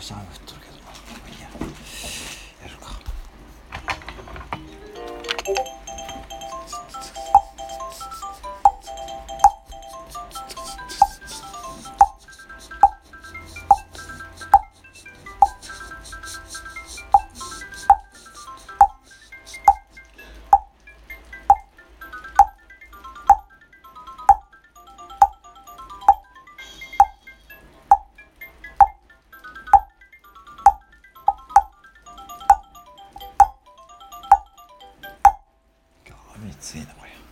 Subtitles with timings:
[0.00, 1.59] Sabes, algo, esto que es
[36.42, 37.29] めっちゃいいなこれ。